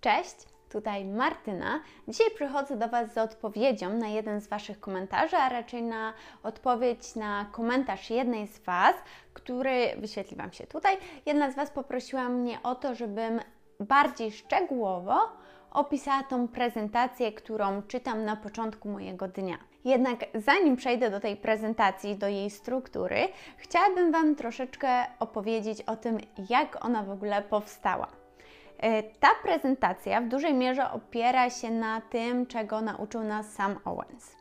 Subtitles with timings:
[0.00, 0.36] Cześć,
[0.68, 1.80] tutaj Martyna.
[2.08, 7.14] Dzisiaj przychodzę do Was z odpowiedzią na jeden z Waszych komentarzy, a raczej na odpowiedź
[7.14, 8.94] na komentarz jednej z Was,
[9.32, 10.96] który wyświetli Wam się tutaj.
[11.26, 13.40] Jedna z Was poprosiła mnie o to, żebym
[13.80, 15.18] bardziej szczegółowo
[15.70, 19.58] opisała tą prezentację, którą czytam na początku mojego dnia.
[19.84, 26.18] Jednak zanim przejdę do tej prezentacji, do jej struktury, chciałabym Wam troszeczkę opowiedzieć o tym,
[26.48, 28.19] jak ona w ogóle powstała.
[28.82, 34.36] E, ta prezentacja w dużej mierze opiera się na tym, czego nauczył nas sam Owens.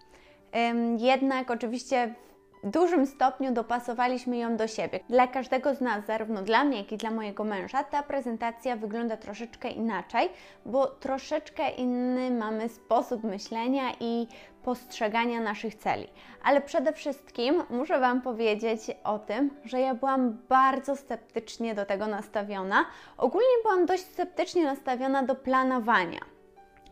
[0.97, 2.15] Jednak oczywiście
[2.63, 4.99] w dużym stopniu dopasowaliśmy ją do siebie.
[5.09, 9.17] Dla każdego z nas, zarówno dla mnie, jak i dla mojego męża, ta prezentacja wygląda
[9.17, 10.29] troszeczkę inaczej,
[10.65, 14.27] bo troszeczkę inny mamy sposób myślenia i
[14.69, 16.07] postrzegania naszych celi.
[16.43, 22.07] Ale przede wszystkim muszę Wam powiedzieć o tym, że ja byłam bardzo sceptycznie do tego
[22.07, 22.85] nastawiona.
[23.17, 26.19] Ogólnie byłam dość sceptycznie nastawiona do planowania.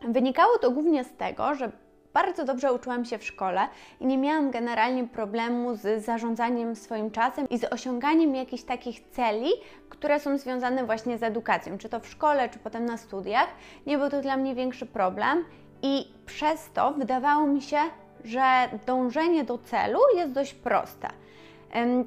[0.02, 1.71] Wynikało to głównie z tego, że
[2.13, 3.62] bardzo dobrze uczyłam się w szkole
[3.99, 9.49] i nie miałam generalnie problemu z zarządzaniem swoim czasem i z osiąganiem jakichś takich celi,
[9.90, 13.48] które są związane właśnie z edukacją, czy to w szkole, czy potem na studiach.
[13.85, 15.46] Nie był to dla mnie większy problem
[15.81, 17.79] i przez to wydawało mi się,
[18.23, 21.07] że dążenie do celu jest dość proste.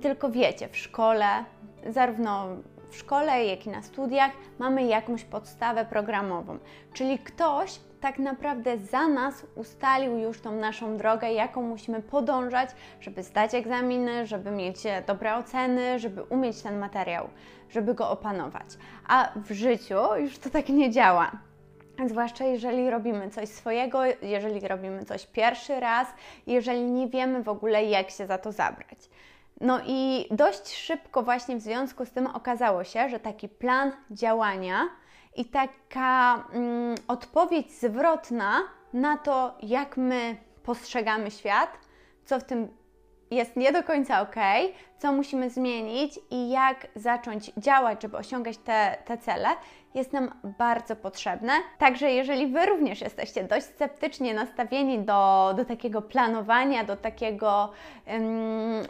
[0.03, 1.27] Tylko wiecie, w szkole,
[1.87, 2.47] zarówno
[2.91, 6.59] w szkole, jak i na studiach, mamy jakąś podstawę programową,
[6.93, 13.23] czyli ktoś tak naprawdę za nas ustalił już tą naszą drogę, jaką musimy podążać, żeby
[13.23, 14.77] zdać egzaminy, żeby mieć
[15.07, 17.29] dobre oceny, żeby umieć ten materiał,
[17.71, 18.67] żeby go opanować.
[19.09, 21.31] A w życiu już to tak nie działa.
[22.09, 26.09] Zwłaszcza jeżeli robimy coś swojego, jeżeli robimy coś pierwszy raz,
[26.47, 28.99] jeżeli nie wiemy w ogóle, jak się za to zabrać.
[29.61, 34.89] No i dość szybko, właśnie w związku z tym, okazało się, że taki plan działania
[35.37, 38.61] i taka mm, odpowiedź zwrotna
[38.93, 41.79] na to, jak my postrzegamy świat,
[42.25, 42.80] co w tym
[43.31, 44.37] jest nie do końca ok,
[44.99, 49.49] co musimy zmienić i jak zacząć działać, żeby osiągać te, te cele,
[49.95, 51.53] jest nam bardzo potrzebne.
[51.79, 57.73] Także jeżeli Wy również jesteście dość sceptycznie nastawieni do, do takiego planowania, do takiego
[58.07, 58.23] um,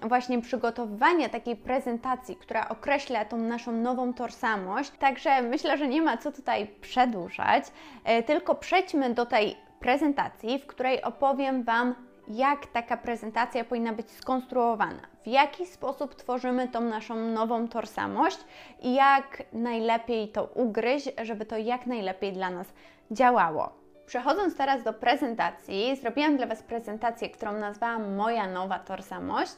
[0.09, 6.17] właśnie przygotowywania takiej prezentacji, która określa tą naszą nową tożsamość, także myślę, że nie ma
[6.17, 7.65] co tutaj przedłużać,
[8.05, 14.11] e, tylko przejdźmy do tej prezentacji, w której opowiem Wam jak taka prezentacja powinna być
[14.11, 18.39] skonstruowana, w jaki sposób tworzymy tą naszą nową tożsamość
[18.83, 22.67] i jak najlepiej to ugryźć, żeby to jak najlepiej dla nas
[23.11, 23.73] działało.
[24.07, 29.55] Przechodząc teraz do prezentacji, zrobiłam dla Was prezentację, którą nazwałam Moja nowa tożsamość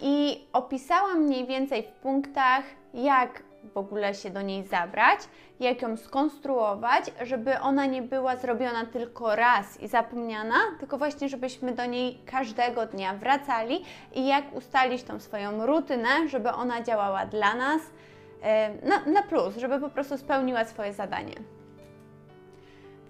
[0.00, 3.42] i opisałam mniej więcej w punktach, jak
[3.74, 5.20] w ogóle się do niej zabrać,
[5.60, 11.72] jak ją skonstruować, żeby ona nie była zrobiona tylko raz i zapomniana, tylko właśnie, żebyśmy
[11.72, 13.84] do niej każdego dnia wracali
[14.14, 17.82] i jak ustalić tą swoją rutynę, żeby ona działała dla nas
[18.42, 21.34] e, na, na plus, żeby po prostu spełniła swoje zadanie.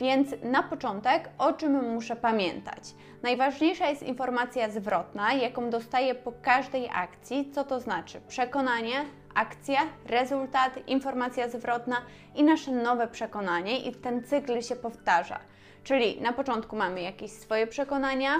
[0.00, 2.82] Więc na początek, o czym muszę pamiętać?
[3.22, 7.50] Najważniejsza jest informacja zwrotna, jaką dostaję po każdej akcji.
[7.50, 8.20] Co to znaczy?
[8.28, 9.04] Przekonanie,
[9.36, 11.96] akcja, rezultat, informacja zwrotna
[12.34, 15.38] i nasze nowe przekonanie, i ten cykl się powtarza.
[15.84, 18.30] Czyli na początku mamy jakieś swoje przekonania,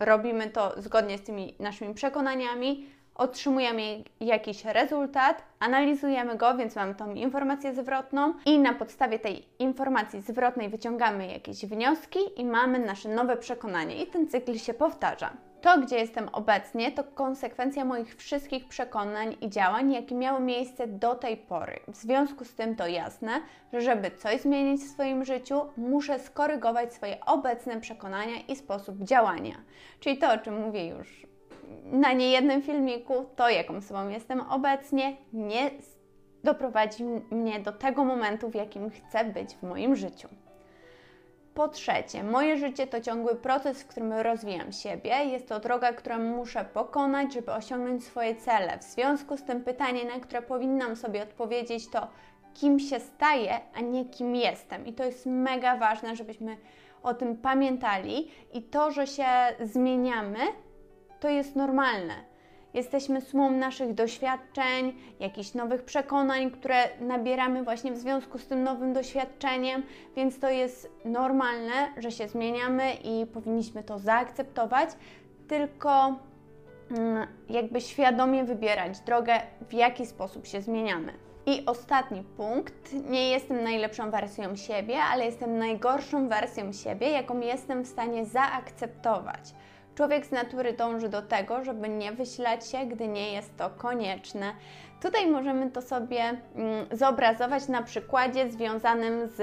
[0.00, 7.14] robimy to zgodnie z tymi naszymi przekonaniami, otrzymujemy jakiś rezultat, analizujemy go, więc mamy tą
[7.14, 13.36] informację zwrotną i na podstawie tej informacji zwrotnej wyciągamy jakieś wnioski i mamy nasze nowe
[13.36, 15.32] przekonanie i ten cykl się powtarza.
[15.62, 21.14] To, gdzie jestem obecnie, to konsekwencja moich wszystkich przekonań i działań, jakie miały miejsce do
[21.14, 21.80] tej pory.
[21.88, 23.32] W związku z tym to jasne,
[23.72, 29.54] że żeby coś zmienić w swoim życiu, muszę skorygować swoje obecne przekonania i sposób działania.
[30.00, 31.26] Czyli to, o czym mówię już
[31.84, 35.70] na niejednym filmiku, to jaką sobą jestem obecnie, nie
[36.44, 40.28] doprowadzi mnie do tego momentu, w jakim chcę być w moim życiu.
[41.54, 45.24] Po trzecie, moje życie to ciągły proces, w którym rozwijam siebie.
[45.24, 48.78] Jest to droga, którą muszę pokonać, żeby osiągnąć swoje cele.
[48.78, 52.08] W związku z tym pytanie, na które powinnam sobie odpowiedzieć, to
[52.54, 54.86] kim się staję, a nie kim jestem.
[54.86, 56.56] I to jest mega ważne, żebyśmy
[57.02, 58.30] o tym pamiętali.
[58.52, 59.26] I to, że się
[59.60, 60.38] zmieniamy,
[61.20, 62.31] to jest normalne.
[62.74, 68.92] Jesteśmy sumą naszych doświadczeń, jakichś nowych przekonań, które nabieramy właśnie w związku z tym nowym
[68.92, 69.82] doświadczeniem,
[70.16, 74.88] więc to jest normalne, że się zmieniamy i powinniśmy to zaakceptować,
[75.48, 76.16] tylko
[76.90, 81.12] mm, jakby świadomie wybierać drogę, w jaki sposób się zmieniamy.
[81.46, 82.92] I ostatni punkt.
[82.92, 89.54] Nie jestem najlepszą wersją siebie, ale jestem najgorszą wersją siebie, jaką jestem w stanie zaakceptować.
[89.94, 94.52] Człowiek z natury dąży do tego, żeby nie wyślać się, gdy nie jest to konieczne.
[95.02, 99.42] Tutaj możemy to sobie mm, zobrazować na przykładzie związanym z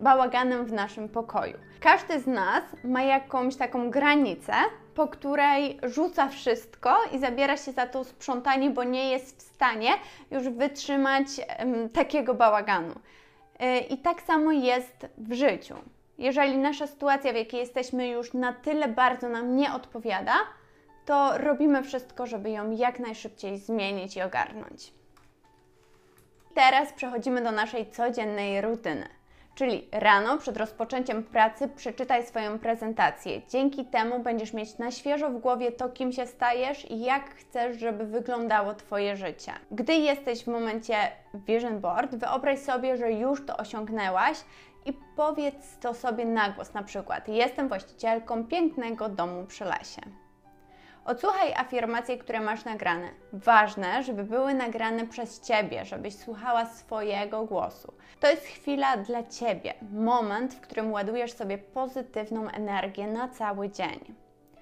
[0.00, 1.58] bałaganem w naszym pokoju.
[1.80, 4.52] Każdy z nas ma jakąś taką granicę,
[4.94, 9.90] po której rzuca wszystko i zabiera się za to sprzątanie, bo nie jest w stanie
[10.30, 11.26] już wytrzymać
[11.92, 12.94] takiego bałaganu.
[13.60, 15.74] Yy, I tak samo jest w życiu.
[16.18, 20.34] Jeżeli nasza sytuacja, w jakiej jesteśmy, już na tyle bardzo nam nie odpowiada,
[21.04, 24.92] to robimy wszystko, żeby ją jak najszybciej zmienić i ogarnąć.
[26.54, 29.08] Teraz przechodzimy do naszej codziennej rutyny.
[29.54, 33.40] Czyli rano przed rozpoczęciem pracy przeczytaj swoją prezentację.
[33.48, 37.78] Dzięki temu będziesz mieć na świeżo w głowie to, kim się stajesz i jak chcesz,
[37.78, 39.52] żeby wyglądało Twoje życie.
[39.70, 40.94] Gdy jesteś w momencie
[41.34, 44.38] vision board, wyobraź sobie, że już to osiągnęłaś
[44.86, 50.00] i powiedz to sobie na głos, na przykład: Jestem właścicielką pięknego domu przy lesie.
[51.04, 53.08] Odsłuchaj afirmacje, które masz nagrane.
[53.32, 57.94] Ważne, żeby były nagrane przez Ciebie, żebyś słuchała swojego głosu.
[58.20, 64.14] To jest chwila dla Ciebie, moment, w którym ładujesz sobie pozytywną energię na cały dzień.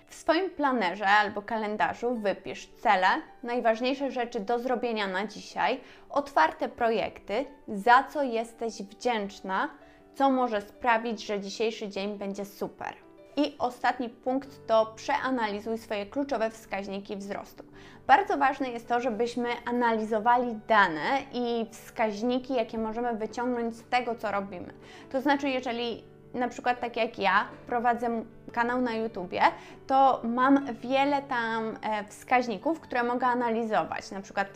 [0.07, 3.09] W swoim planerze albo kalendarzu wypisz cele,
[3.43, 5.81] najważniejsze rzeczy do zrobienia na dzisiaj,
[6.11, 9.69] otwarte projekty, za co jesteś wdzięczna,
[10.15, 12.95] co może sprawić, że dzisiejszy dzień będzie super.
[13.37, 17.65] I ostatni punkt to przeanalizuj swoje kluczowe wskaźniki wzrostu.
[18.07, 24.31] Bardzo ważne jest to, żebyśmy analizowali dane i wskaźniki, jakie możemy wyciągnąć z tego, co
[24.31, 24.75] robimy.
[25.11, 26.05] To znaczy, jeżeli
[26.35, 29.43] na przykład tak jak ja prowadzę kanał na YouTubie,
[29.87, 34.49] to mam wiele tam e, wskaźników, które mogę analizować, na przykład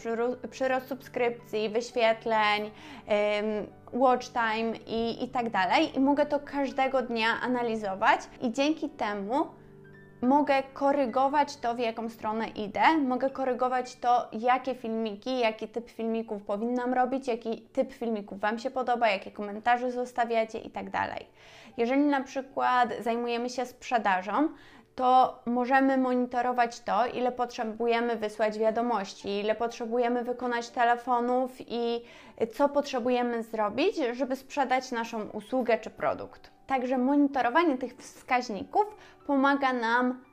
[0.50, 2.70] przyrost subskrypcji, wyświetleń,
[3.92, 5.96] watch time i, i tak dalej.
[5.96, 9.46] I mogę to każdego dnia analizować i dzięki temu
[10.24, 16.42] mogę korygować to, w jaką stronę idę, mogę korygować to, jakie filmiki, jaki typ filmików
[16.42, 20.84] powinnam robić, jaki typ filmików Wam się podoba, jakie komentarze zostawiacie i tak.
[21.76, 24.48] Jeżeli na przykład zajmujemy się sprzedażą,
[24.94, 32.04] to możemy monitorować to, ile potrzebujemy wysłać wiadomości, ile potrzebujemy wykonać telefonów i
[32.54, 36.53] co potrzebujemy zrobić, żeby sprzedać naszą usługę czy produkt.
[36.66, 38.96] Także monitorowanie tych wskaźników
[39.26, 40.24] pomaga nam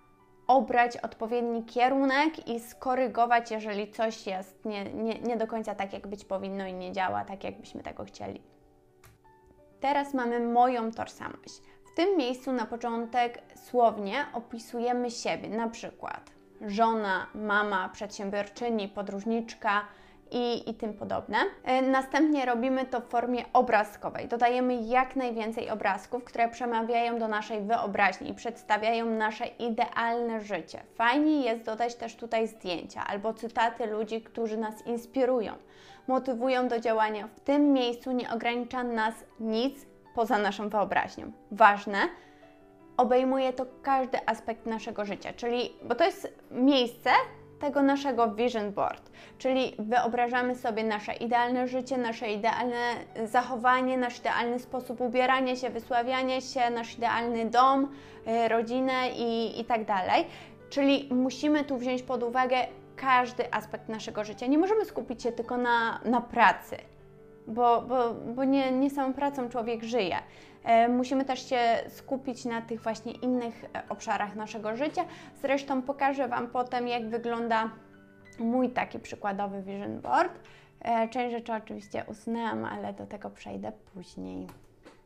[0.47, 6.07] obrać odpowiedni kierunek i skorygować, jeżeli coś jest nie, nie, nie do końca tak, jak
[6.07, 8.41] być powinno i nie działa tak, jakbyśmy tego chcieli.
[9.79, 11.61] Teraz mamy moją tożsamość.
[11.91, 16.31] W tym miejscu na początek słownie opisujemy siebie, na przykład
[16.67, 19.81] żona, mama, przedsiębiorczyni, podróżniczka
[20.31, 21.37] i, i tym podobne.
[21.63, 24.27] E, następnie robimy to w formie obrazkowej.
[24.27, 30.83] Dodajemy jak najwięcej obrazków, które przemawiają do naszej wyobraźni i przedstawiają nasze idealne życie.
[30.95, 35.53] Fajnie jest dodać też tutaj zdjęcia albo cytaty ludzi, którzy nas inspirują,
[36.07, 37.27] motywują do działania.
[37.27, 39.85] W tym miejscu nie ogranicza nas nic
[40.15, 41.31] poza naszą wyobraźnią.
[41.51, 41.97] Ważne,
[42.97, 47.09] obejmuje to każdy aspekt naszego życia, czyli, bo to jest miejsce
[47.61, 52.93] tego naszego vision board, czyli wyobrażamy sobie nasze idealne życie, nasze idealne
[53.25, 57.88] zachowanie, nasz idealny sposób ubierania się, wysławiania się, nasz idealny dom,
[58.27, 60.25] y, rodzinę i, i tak dalej.
[60.69, 62.57] Czyli musimy tu wziąć pod uwagę
[62.95, 64.47] każdy aspekt naszego życia.
[64.47, 66.77] Nie możemy skupić się tylko na, na pracy
[67.47, 70.17] bo, bo, bo nie, nie samą pracą człowiek żyje.
[70.63, 75.06] E, musimy też się skupić na tych właśnie innych e, obszarach naszego życia.
[75.41, 77.70] Zresztą pokażę Wam potem, jak wygląda
[78.39, 80.39] mój taki przykładowy vision board.
[80.82, 84.48] E, część rzeczy oczywiście usunęłam, ale do tego przejdę później.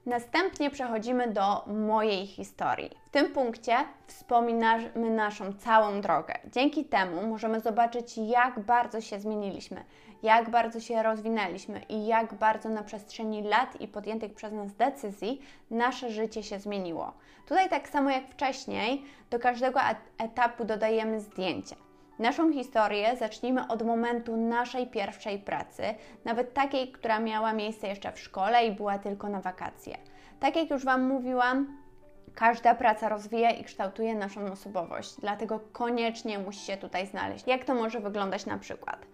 [0.05, 2.89] Następnie przechodzimy do mojej historii.
[3.05, 3.75] W tym punkcie
[4.07, 6.33] wspominamy naszą całą drogę.
[6.51, 9.83] Dzięki temu możemy zobaczyć, jak bardzo się zmieniliśmy,
[10.23, 15.41] jak bardzo się rozwinęliśmy i jak bardzo na przestrzeni lat i podjętych przez nas decyzji
[15.71, 17.13] nasze życie się zmieniło.
[17.47, 19.79] Tutaj, tak samo jak wcześniej, do każdego
[20.17, 21.75] etapu dodajemy zdjęcie.
[22.19, 25.83] Naszą historię zacznijmy od momentu naszej pierwszej pracy,
[26.25, 29.97] nawet takiej, która miała miejsce jeszcze w szkole i była tylko na wakacje.
[30.39, 31.77] Tak jak już Wam mówiłam,
[32.35, 37.47] każda praca rozwija i kształtuje naszą osobowość, dlatego koniecznie musi się tutaj znaleźć.
[37.47, 39.05] Jak to może wyglądać na przykład?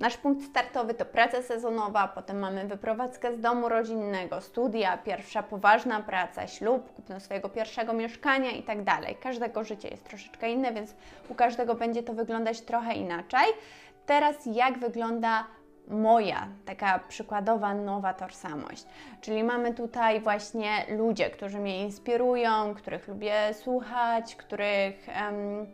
[0.00, 6.00] Nasz punkt startowy to praca sezonowa, potem mamy wyprowadzkę z domu rodzinnego, studia, pierwsza poważna
[6.00, 9.16] praca, ślub, kupno swojego pierwszego mieszkania i tak dalej.
[9.22, 10.94] Każdego życie jest troszeczkę inne, więc
[11.28, 13.46] u każdego będzie to wyglądać trochę inaczej.
[14.06, 15.44] Teraz jak wygląda
[15.88, 18.86] moja, taka przykładowa nowa tożsamość.
[19.20, 25.06] Czyli mamy tutaj właśnie ludzie, którzy mnie inspirują, których lubię słuchać, których.
[25.22, 25.66] Um,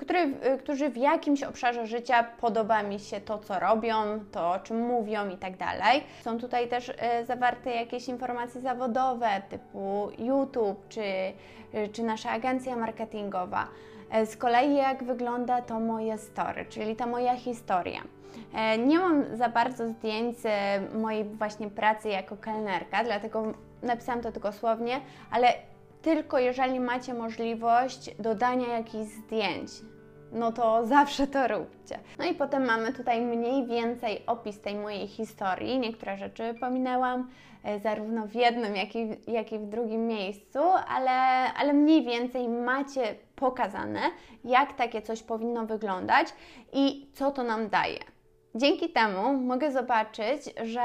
[0.00, 3.94] który, którzy w jakimś obszarze życia podoba mi się to, co robią,
[4.32, 6.04] to, o czym mówią i tak dalej.
[6.22, 11.02] Są tutaj też e, zawarte jakieś informacje zawodowe, typu YouTube czy,
[11.72, 13.68] e, czy nasza agencja marketingowa.
[14.10, 18.00] E, z kolei, jak wygląda to moje story, czyli ta moja historia.
[18.54, 20.48] E, nie mam za bardzo zdjęć z
[20.94, 23.52] mojej właśnie pracy jako kelnerka, dlatego
[23.82, 25.00] napisałam to tylko słownie,
[25.30, 25.54] ale
[26.06, 29.70] tylko jeżeli macie możliwość dodania jakichś zdjęć,
[30.32, 31.98] no to zawsze to róbcie.
[32.18, 35.78] No i potem mamy tutaj mniej więcej opis tej mojej historii.
[35.78, 37.30] Niektóre rzeczy pominęłam
[37.64, 40.58] e, zarówno w jednym, jak i, jak i w drugim miejscu,
[40.88, 41.12] ale,
[41.54, 44.00] ale mniej więcej macie pokazane,
[44.44, 46.28] jak takie coś powinno wyglądać
[46.72, 48.00] i co to nam daje.
[48.54, 50.80] Dzięki temu mogę zobaczyć, że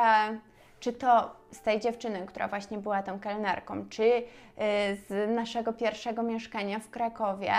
[0.82, 4.24] czy to z tej dziewczyny, która właśnie była tą kelnerką, czy y,
[5.08, 7.54] z naszego pierwszego mieszkania w Krakowie,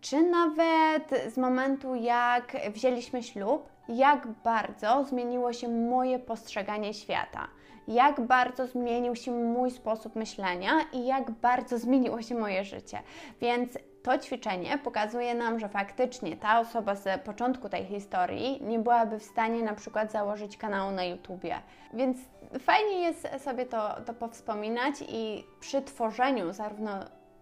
[0.00, 7.48] czy nawet z momentu, jak wzięliśmy ślub, jak bardzo zmieniło się moje postrzeganie świata,
[7.88, 12.98] jak bardzo zmienił się mój sposób myślenia i jak bardzo zmieniło się moje życie.
[13.40, 19.18] Więc to ćwiczenie pokazuje nam, że faktycznie ta osoba z początku tej historii nie byłaby
[19.18, 21.54] w stanie na przykład założyć kanału na YouTubie.
[21.94, 22.18] Więc
[22.60, 26.90] fajnie jest sobie to, to powspominać i przy tworzeniu zarówno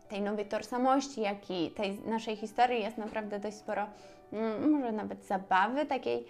[0.08, 3.86] tej nowej tożsamości, jak i tej naszej historii jest naprawdę dość sporo,
[4.32, 6.26] mm, może nawet zabawy takiej.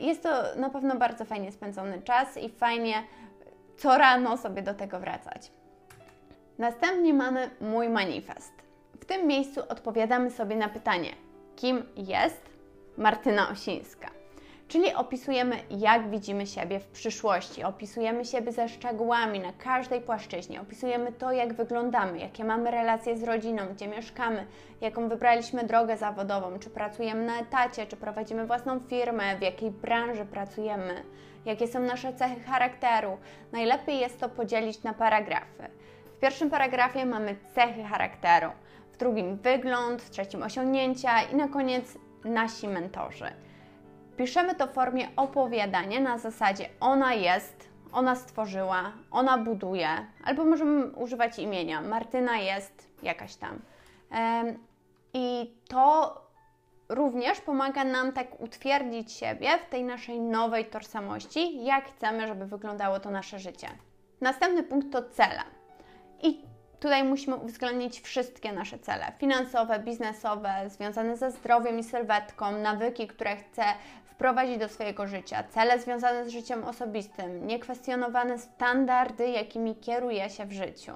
[0.00, 3.02] Jest to na pewno bardzo fajnie spędzony czas i fajnie
[3.78, 5.50] co rano sobie do tego wracać.
[6.58, 8.52] Następnie mamy mój manifest.
[9.00, 11.10] W tym miejscu odpowiadamy sobie na pytanie,
[11.56, 12.42] kim jest
[12.96, 14.10] Martyna Osińska.
[14.68, 21.12] Czyli opisujemy, jak widzimy siebie w przyszłości, opisujemy siebie ze szczegółami na każdej płaszczyźnie, opisujemy
[21.12, 24.46] to, jak wyglądamy, jakie mamy relacje z rodziną, gdzie mieszkamy,
[24.80, 30.24] jaką wybraliśmy drogę zawodową, czy pracujemy na etacie, czy prowadzimy własną firmę, w jakiej branży
[30.24, 31.02] pracujemy,
[31.44, 33.18] jakie są nasze cechy charakteru.
[33.52, 35.68] Najlepiej jest to podzielić na paragrafy.
[36.16, 38.50] W pierwszym paragrafie mamy cechy charakteru
[38.96, 43.26] w drugim wygląd, w trzecim osiągnięcia i na koniec nasi mentorzy.
[44.16, 49.88] Piszemy to w formie opowiadania na zasadzie ona jest, ona stworzyła, ona buduje,
[50.24, 51.80] albo możemy używać imienia.
[51.80, 53.60] Martyna jest jakaś tam.
[55.14, 56.14] I to
[56.88, 63.00] również pomaga nam tak utwierdzić siebie w tej naszej nowej tożsamości, jak chcemy, żeby wyglądało
[63.00, 63.68] to nasze życie.
[64.20, 65.42] Następny punkt to cele.
[66.22, 73.06] I Tutaj musimy uwzględnić wszystkie nasze cele finansowe, biznesowe, związane ze zdrowiem i sylwetką, nawyki,
[73.06, 73.64] które chcę
[74.04, 80.52] wprowadzić do swojego życia, cele związane z życiem osobistym, niekwestionowane standardy, jakimi kieruję się w
[80.52, 80.92] życiu.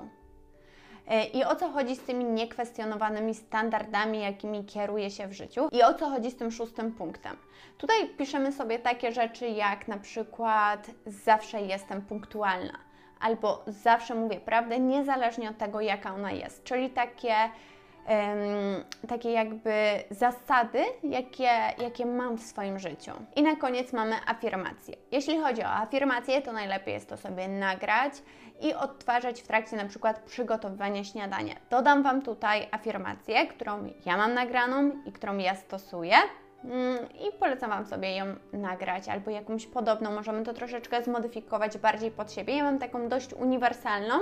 [1.09, 5.69] E, I o co chodzi z tymi niekwestionowanymi standardami, jakimi kieruję się w życiu?
[5.73, 7.37] I o co chodzi z tym szóstym punktem?
[7.79, 12.90] Tutaj piszemy sobie takie rzeczy jak na przykład zawsze jestem punktualna
[13.21, 16.65] albo zawsze mówię prawdę, niezależnie od tego, jaka ona jest.
[16.65, 19.73] Czyli takie, um, takie jakby
[20.11, 23.13] zasady, jakie, jakie mam w swoim życiu.
[23.37, 24.97] I na koniec mamy afirmacje.
[25.13, 28.13] Jeśli chodzi o afirmacje, to najlepiej jest to sobie nagrać
[28.61, 31.55] i odtwarzać w trakcie na przykład przygotowywania śniadania.
[31.71, 36.17] Dodam Wam tutaj afirmację, którą ja mam nagraną i którą ja stosuję.
[36.65, 40.11] Mm, i polecam Wam sobie ją nagrać albo jakąś podobną.
[40.11, 42.57] Możemy to troszeczkę zmodyfikować bardziej pod siebie.
[42.57, 44.15] Ja mam taką dość uniwersalną,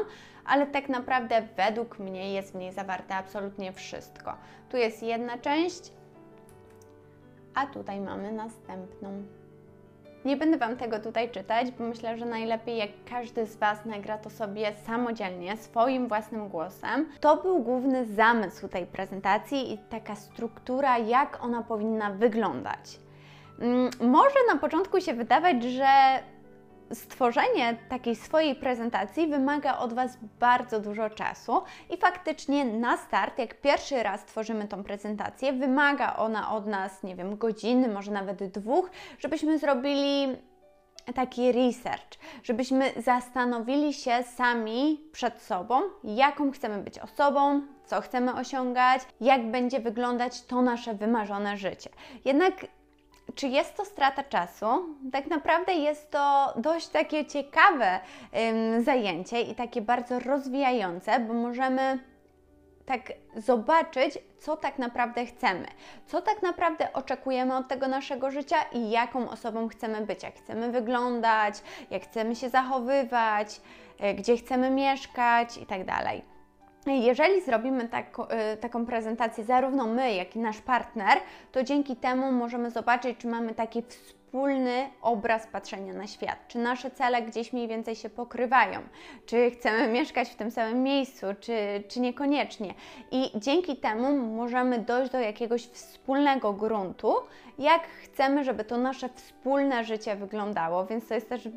[0.47, 4.35] ale tak naprawdę według mnie jest w niej zawarte absolutnie wszystko.
[4.71, 5.92] Tu jest jedna część,
[7.54, 9.23] a tutaj mamy następną.
[10.29, 14.19] Nie będę Wam tego tutaj czytać, bo myślę, że najlepiej jak każdy z Was nagra
[14.19, 17.09] to sobie samodzielnie, swoim własnym głosem.
[17.21, 23.01] To był główny zamysł tej prezentacji i taka struktura, jak ona powinna wyglądać.
[23.61, 25.89] Mm, może na początku się wydawać, że
[26.92, 33.61] stworzenie takiej swojej prezentacji wymaga od Was bardzo dużo czasu i faktycznie na start, jak
[33.61, 38.90] pierwszy raz tworzymy tą prezentację, wymaga ona od nas, nie wiem, godziny, może nawet dwóch,
[39.18, 40.37] żebyśmy zrobili
[41.14, 49.02] taki research, żebyśmy zastanowili się sami przed sobą, jaką chcemy być osobą, co chcemy osiągać,
[49.21, 51.90] jak będzie wyglądać to nasze wymarzone życie.
[52.25, 52.54] Jednak
[53.35, 54.67] czy jest to strata czasu?
[55.13, 58.01] Tak naprawdę jest to dość takie ciekawe
[58.51, 61.99] ym, zajęcie i takie bardzo rozwijające, bo możemy
[62.87, 65.67] tak zobaczyć, co tak naprawdę chcemy,
[66.07, 70.73] co tak naprawdę oczekujemy od tego naszego życia i jaką osobą chcemy być, jak chcemy
[70.73, 71.55] wyglądać,
[71.91, 73.61] jak chcemy się zachowywać,
[73.99, 76.38] e, gdzie chcemy mieszkać i tak dalej.
[76.87, 78.17] Jeżeli zrobimy tak,
[78.61, 81.19] taką prezentację, zarówno my, jak i nasz partner,
[81.53, 86.91] to dzięki temu możemy zobaczyć, czy mamy taki wspólny obraz patrzenia na świat, czy nasze
[86.91, 88.81] cele gdzieś mniej więcej się pokrywają,
[89.27, 92.75] czy chcemy mieszkać w tym samym miejscu, czy, czy niekoniecznie.
[93.11, 97.15] I dzięki temu możemy dojść do jakiegoś wspólnego gruntu,
[97.59, 100.87] jak chcemy, żeby to nasze wspólne życie wyglądało.
[100.87, 101.49] Więc to jest też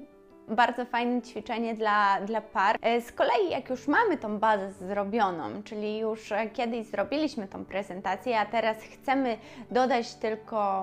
[0.51, 2.77] bardzo fajne ćwiczenie dla, dla par.
[2.81, 7.65] E, z kolei, jak już mamy tą bazę zrobioną, czyli już e, kiedyś zrobiliśmy tą
[7.65, 9.37] prezentację, a teraz chcemy
[9.71, 10.81] dodać tylko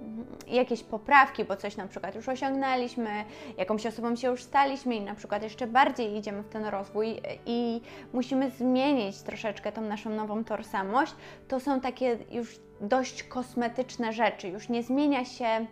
[0.00, 3.24] mm, jakieś poprawki, bo coś na przykład już osiągnęliśmy,
[3.58, 7.18] jakąś osobą się już staliśmy i na przykład jeszcze bardziej idziemy w ten rozwój e,
[7.46, 7.80] i
[8.12, 11.14] musimy zmienić troszeczkę tą naszą nową tożsamość,
[11.48, 15.66] to są takie już dość kosmetyczne rzeczy, już nie zmienia się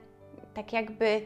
[0.54, 1.22] tak jakby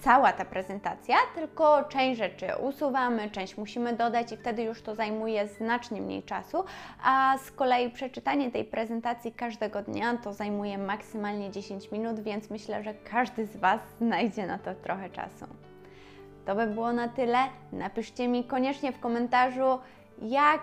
[0.00, 5.48] cała ta prezentacja, tylko część rzeczy usuwamy, część musimy dodać i wtedy już to zajmuje
[5.48, 6.64] znacznie mniej czasu,
[7.02, 12.84] a z kolei przeczytanie tej prezentacji każdego dnia to zajmuje maksymalnie 10 minut, więc myślę,
[12.84, 15.46] że każdy z Was znajdzie na to trochę czasu.
[16.46, 17.38] To by było na tyle.
[17.72, 19.78] Napiszcie mi koniecznie w komentarzu,
[20.22, 20.60] jak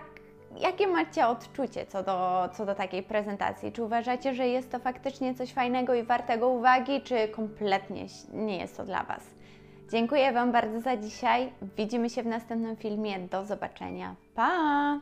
[0.56, 3.72] Jakie macie odczucie co do, co do takiej prezentacji?
[3.72, 8.76] Czy uważacie, że jest to faktycznie coś fajnego i wartego uwagi, czy kompletnie nie jest
[8.76, 9.22] to dla Was?
[9.90, 11.52] Dziękuję Wam bardzo za dzisiaj.
[11.76, 13.18] Widzimy się w następnym filmie.
[13.18, 14.14] Do zobaczenia.
[14.34, 15.00] Pa!